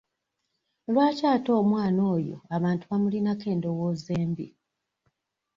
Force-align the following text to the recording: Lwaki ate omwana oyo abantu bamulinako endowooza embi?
Lwaki 0.91 1.23
ate 1.33 1.51
omwana 1.61 2.01
oyo 2.15 2.35
abantu 2.55 2.83
bamulinako 2.89 3.45
endowooza 3.53 4.11
embi? 4.23 4.47